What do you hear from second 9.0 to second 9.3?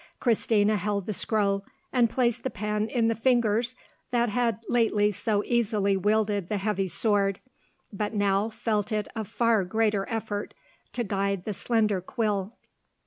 a